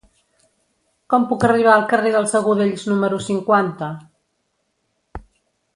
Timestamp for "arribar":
1.49-1.75